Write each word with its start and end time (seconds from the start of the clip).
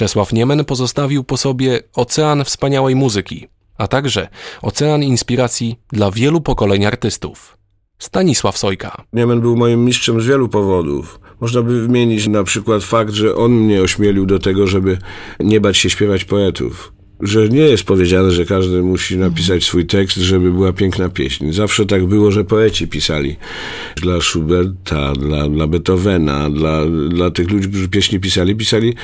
Czesław 0.00 0.32
Niemen 0.32 0.64
pozostawił 0.64 1.24
po 1.24 1.36
sobie 1.36 1.80
ocean 1.94 2.44
wspaniałej 2.44 2.96
muzyki, 2.96 3.48
a 3.78 3.88
także 3.88 4.28
ocean 4.62 5.02
inspiracji 5.02 5.78
dla 5.92 6.10
wielu 6.10 6.40
pokoleń 6.40 6.84
artystów. 6.84 7.58
Stanisław 7.98 8.58
Sojka. 8.58 9.04
Niemen 9.12 9.40
był 9.40 9.56
moim 9.56 9.84
mistrzem 9.84 10.20
z 10.20 10.26
wielu 10.26 10.48
powodów. 10.48 11.20
Można 11.40 11.62
by 11.62 11.80
wymienić 11.80 12.26
na 12.26 12.44
przykład 12.44 12.84
fakt, 12.84 13.12
że 13.12 13.36
on 13.36 13.52
mnie 13.52 13.82
ośmielił 13.82 14.26
do 14.26 14.38
tego, 14.38 14.66
żeby 14.66 14.98
nie 15.40 15.60
bać 15.60 15.76
się 15.76 15.90
śpiewać 15.90 16.24
poetów 16.24 16.92
że 17.22 17.48
nie 17.48 17.60
jest 17.60 17.84
powiedziane, 17.84 18.30
że 18.30 18.44
każdy 18.44 18.82
musi 18.82 19.18
napisać 19.18 19.64
swój 19.64 19.86
tekst, 19.86 20.16
żeby 20.16 20.52
była 20.52 20.72
piękna 20.72 21.08
pieśń. 21.08 21.52
Zawsze 21.52 21.86
tak 21.86 22.06
było, 22.06 22.30
że 22.30 22.44
poeci 22.44 22.88
pisali 22.88 23.36
dla 23.96 24.20
Schuberta, 24.20 25.12
dla, 25.12 25.48
dla 25.48 25.66
Beethovena, 25.66 26.50
dla, 26.50 26.86
dla 27.08 27.30
tych 27.30 27.50
ludzi, 27.50 27.68
którzy 27.68 27.88
pieśni 27.88 28.20
pisali, 28.20 28.56
pisali 28.56 28.94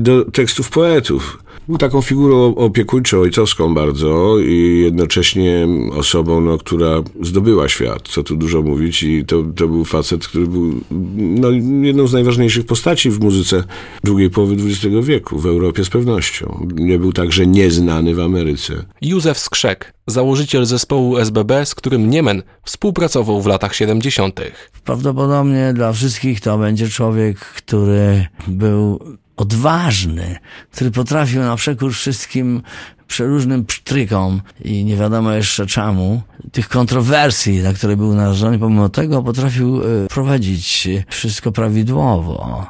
do 0.00 0.24
tekstów 0.24 0.70
poetów. 0.70 1.42
Był 1.68 1.78
taką 1.78 2.02
figurą 2.02 2.54
opiekuńczą, 2.54 3.20
ojcowską 3.20 3.74
bardzo 3.74 4.38
i 4.38 4.80
jednocześnie 4.84 5.68
osobą, 5.92 6.40
no, 6.40 6.58
która 6.58 7.02
zdobyła 7.22 7.68
świat, 7.68 8.08
co 8.08 8.22
tu 8.22 8.36
dużo 8.36 8.62
mówić 8.62 9.02
i 9.02 9.24
to, 9.24 9.42
to 9.56 9.68
był 9.68 9.84
facet, 9.84 10.26
który 10.26 10.46
był 10.46 10.80
no, 11.16 11.50
jedną 11.82 12.06
z 12.06 12.12
najważniejszych 12.12 12.66
postaci 12.66 13.10
w 13.10 13.20
muzyce 13.20 13.64
drugiej 14.04 14.30
połowy 14.30 14.54
XX 14.54 14.94
wieku, 15.02 15.38
w 15.38 15.46
Europie 15.46 15.84
z 15.84 15.88
pewnością. 15.88 16.66
Nie 16.74 16.98
był 16.98 17.12
także 17.12 17.46
nieznany 17.46 18.14
w 18.14 18.20
Ameryce. 18.20 18.84
Józef 19.00 19.38
Skrzek, 19.38 19.94
założyciel 20.06 20.66
zespołu 20.66 21.18
SBB, 21.18 21.66
z 21.66 21.74
którym 21.74 22.10
Niemen 22.10 22.42
współpracował 22.64 23.42
w 23.42 23.46
latach 23.46 23.74
70. 23.74 24.40
Prawdopodobnie 24.84 25.72
dla 25.74 25.92
wszystkich 25.92 26.40
to 26.40 26.58
będzie 26.58 26.88
człowiek, 26.88 27.38
który 27.38 28.26
był 28.48 28.98
odważny, 29.36 30.38
który 30.70 30.90
potrafił 30.90 31.40
na 31.40 31.56
przekór 31.56 31.94
wszystkim 31.94 32.62
przeróżnym 33.06 33.64
psztrykom 33.64 34.42
i 34.64 34.84
nie 34.84 34.96
wiadomo 34.96 35.32
jeszcze 35.32 35.66
czemu, 35.66 36.22
tych 36.52 36.68
kontrowersji, 36.68 37.58
na 37.58 37.72
które 37.72 37.96
był 37.96 38.14
narażony, 38.14 38.58
pomimo 38.58 38.88
tego 38.88 39.22
potrafił 39.22 39.82
e, 39.82 40.06
prowadzić 40.08 40.88
wszystko 41.08 41.52
prawidłowo. 41.52 42.66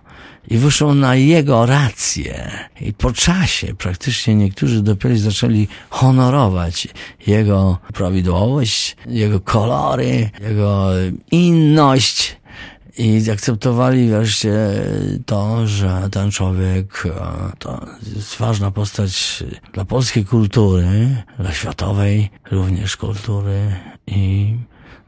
I 0.48 0.58
wyszło 0.58 0.94
na 0.94 1.16
jego 1.16 1.66
rację. 1.66 2.50
I 2.80 2.92
po 2.92 3.12
czasie 3.12 3.74
praktycznie 3.74 4.34
niektórzy 4.34 4.82
dopiero 4.82 5.16
zaczęli 5.16 5.68
honorować 5.90 6.88
jego 7.26 7.78
prawidłowość, 7.94 8.96
jego 9.06 9.40
kolory, 9.40 10.30
jego 10.48 10.88
inność 11.30 12.36
i 12.98 13.20
zaakceptowali 13.20 14.08
wreszcie 14.08 14.54
to, 15.26 15.66
że 15.66 16.08
ten 16.10 16.30
człowiek 16.30 17.04
e, 17.06 17.52
to 17.58 17.86
jest 18.14 18.36
ważna 18.36 18.70
postać 18.70 19.44
dla 19.72 19.84
polskiej 19.84 20.24
kultury, 20.24 21.22
dla 21.38 21.52
światowej 21.52 22.30
również 22.50 22.96
kultury 22.96 23.76
i 24.06 24.54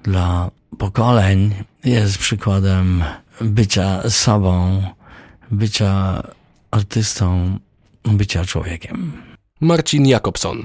dla 0.03 0.51
pokoleń 0.79 1.55
jest 1.85 2.19
przykładem 2.19 3.05
bycia 3.41 4.11
sobą, 4.11 4.83
bycia 5.51 6.23
artystą, 6.71 7.59
bycia 8.05 8.45
człowiekiem. 8.45 9.13
Marcin 9.61 10.07
Jakobson 10.07 10.65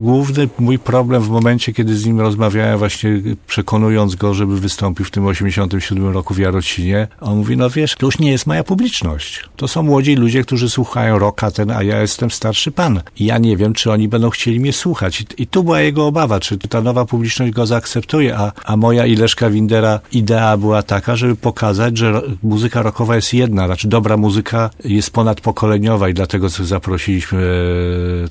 Główny 0.00 0.48
mój 0.58 0.78
problem 0.78 1.22
w 1.22 1.28
momencie, 1.28 1.72
kiedy 1.72 1.96
z 1.96 2.06
nim 2.06 2.20
rozmawiałem, 2.20 2.78
właśnie 2.78 3.10
przekonując 3.46 4.14
go, 4.14 4.34
żeby 4.34 4.60
wystąpił 4.60 5.04
w 5.04 5.10
tym 5.10 5.26
87 5.26 6.08
roku 6.08 6.34
w 6.34 6.38
Jarocinie, 6.38 7.08
on 7.20 7.38
mówi, 7.38 7.56
no 7.56 7.70
wiesz, 7.70 7.94
to 7.94 8.06
już 8.06 8.18
nie 8.18 8.30
jest 8.30 8.46
moja 8.46 8.64
publiczność. 8.64 9.44
To 9.56 9.68
są 9.68 9.82
młodzi 9.82 10.16
ludzie, 10.16 10.42
którzy 10.42 10.70
słuchają 10.70 11.18
rocka 11.18 11.50
ten, 11.50 11.70
a 11.70 11.82
ja 11.82 12.00
jestem 12.00 12.30
starszy 12.30 12.70
pan. 12.70 13.00
I 13.16 13.24
ja 13.24 13.38
nie 13.38 13.56
wiem, 13.56 13.72
czy 13.72 13.92
oni 13.92 14.08
będą 14.08 14.30
chcieli 14.30 14.60
mnie 14.60 14.72
słuchać. 14.72 15.20
I, 15.20 15.42
i 15.42 15.46
tu 15.46 15.64
była 15.64 15.80
jego 15.80 16.06
obawa, 16.06 16.40
czy 16.40 16.58
ta 16.58 16.80
nowa 16.80 17.04
publiczność 17.04 17.52
go 17.52 17.66
zaakceptuje, 17.66 18.36
a, 18.36 18.52
a 18.64 18.76
moja 18.76 19.06
Ileszka 19.06 19.50
Windera 19.50 20.00
idea 20.12 20.56
była 20.56 20.82
taka, 20.82 21.16
żeby 21.16 21.36
pokazać, 21.36 21.98
że 21.98 22.22
muzyka 22.42 22.82
rockowa 22.82 23.16
jest 23.16 23.34
jedna, 23.34 23.66
znaczy 23.66 23.88
dobra 23.88 24.16
muzyka 24.16 24.70
jest 24.84 25.10
ponadpokoleniowa 25.10 26.08
i 26.08 26.14
dlatego 26.14 26.48
zaprosiliśmy 26.48 27.38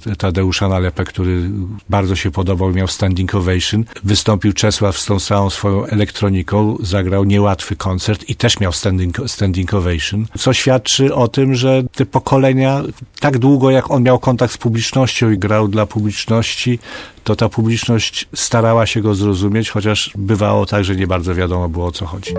e, 0.08 0.16
Tadeusza 0.16 0.68
Nalepę, 0.68 1.06
który 1.06 1.57
bardzo 1.90 2.16
się 2.16 2.32
podobał, 2.32 2.72
miał 2.72 2.88
standing 2.88 3.36
ovation. 3.36 3.84
Wystąpił 4.04 4.54
Czesław 4.54 4.98
z 4.98 5.06
tą 5.06 5.20
całą 5.20 5.50
swoją 5.50 5.86
elektroniką, 5.86 6.78
zagrał 6.80 7.24
niełatwy 7.24 7.76
koncert 7.76 8.30
i 8.30 8.36
też 8.36 8.60
miał 8.60 8.72
standing, 8.72 9.18
standing 9.28 9.74
ovation, 9.74 10.26
co 10.38 10.54
świadczy 10.54 11.16
o 11.16 11.28
tym, 11.28 11.56
że 11.56 11.84
te 11.96 12.06
pokolenia, 12.06 12.82
tak 13.20 13.38
długo 13.38 13.72
jak 13.72 13.92
on 13.92 14.04
miał 14.04 14.20
kontakt 14.20 14.54
z 14.54 14.58
publicznością 14.58 15.32
i 15.32 15.38
grał 15.38 15.68
dla 15.68 15.86
publiczności, 15.86 16.80
to 17.24 17.36
ta 17.36 17.50
publiczność 17.50 18.28
starała 18.36 18.86
się 18.86 19.02
go 19.02 19.16
zrozumieć, 19.16 19.70
chociaż 19.70 20.12
bywało 20.16 20.66
tak, 20.66 20.84
że 20.84 20.96
nie 20.96 21.08
bardzo 21.08 21.36
wiadomo 21.36 21.70
było 21.70 21.86
o 21.86 21.92
co 21.92 22.06
chodzi. 22.06 22.34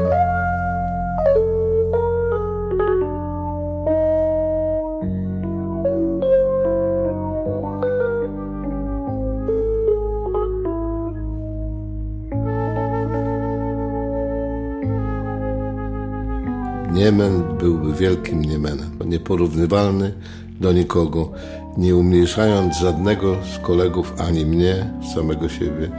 Niemen 16.99 17.43
byłby 17.59 17.93
wielkim 17.93 18.43
Niemenem, 18.43 18.99
nieporównywalny 19.05 20.13
do 20.61 20.73
nikogo, 20.73 21.33
nie 21.77 21.97
umniejszając 21.97 22.79
żadnego 22.79 23.37
z 23.55 23.59
kolegów 23.59 24.13
ani 24.29 24.47
mnie, 24.47 24.91
samego 25.15 25.49
siebie. 25.49 25.91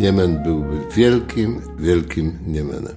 Niemen 0.00 0.42
byłby 0.42 0.76
wielkim, 0.96 1.60
wielkim 1.78 2.38
Niemenem. 2.46 2.94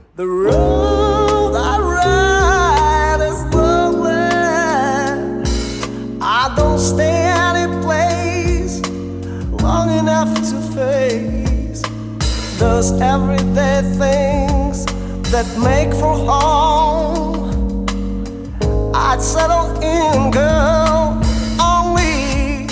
settle 19.21 19.69
in, 19.83 20.31
girl. 20.31 21.21
Only 21.59 22.65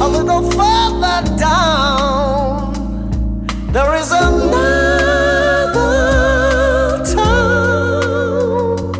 a 0.00 0.08
little 0.08 0.42
further 0.50 1.22
down, 1.36 2.72
there 3.72 3.94
is 3.96 4.10
another 4.10 4.54
town 7.14 8.92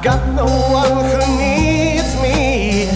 got 0.03 0.27
no 0.35 0.47
one 0.47 1.05
who 1.05 1.17
needs 1.39 2.17
me. 2.21 2.89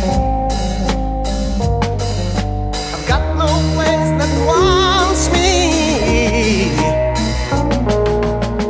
I've 2.95 3.07
got 3.07 3.37
no 3.39 3.47
place 3.77 4.11
that 4.19 4.33
wants 4.45 5.31
me. 5.31 6.75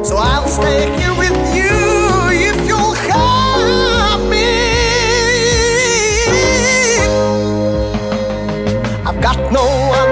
So 0.04 0.18
I'll 0.18 0.46
stay 0.48 0.94
here 0.98 1.14
with 1.16 1.38
you 1.56 1.72
if 2.50 2.68
you'll 2.68 2.92
have 3.08 4.20
me. 4.28 4.52
I've 9.06 9.20
got 9.22 9.50
no 9.50 9.64
one. 9.64 10.05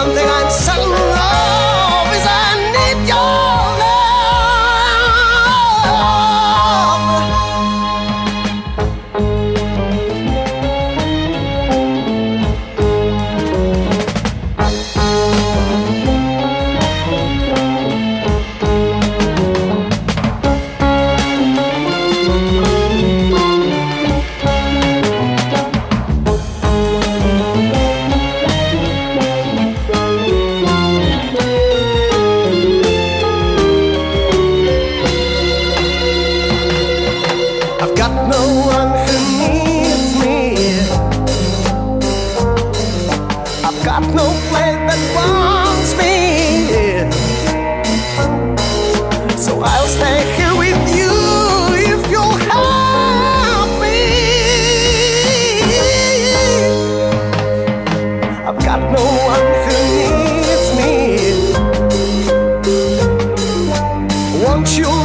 something 0.00 0.28
I'm 0.28 0.50
so 0.50 0.79
one 38.60 38.90
who 39.06 39.16
needs 39.40 40.10
me. 40.20 40.38
I've 43.66 43.80
got 43.84 44.02
no 44.14 44.26
plan 44.48 44.86
that 44.88 45.00
wants 45.16 45.90
me. 46.00 46.14
So 49.38 49.52
I'll 49.62 49.86
stay 49.86 50.18
here 50.36 50.54
with 50.58 50.80
you 50.98 51.14
if 51.92 52.10
you'll 52.10 52.38
me. 53.80 54.00
I've 58.48 58.60
got 58.68 58.80
no 58.96 59.04
one 59.30 59.46
who 59.64 59.76
needs 60.00 60.66
me. 60.78 60.90
Won't 64.44 64.70
you? 64.76 64.99